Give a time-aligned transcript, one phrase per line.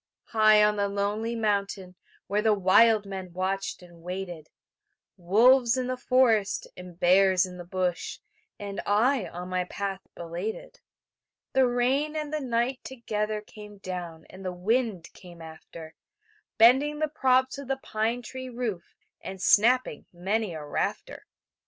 [0.29, 1.93] High on the lonely mountain
[2.25, 4.49] Where the wild men watched and waited;
[5.15, 8.17] Wolves in the forest, and bears in the bush,
[8.57, 10.79] And I on my path belated.
[11.53, 15.93] The rain and the night together Came down, and the wind came after,
[16.57, 21.27] Bending the props of the pine tree roof And snapping many a rafter.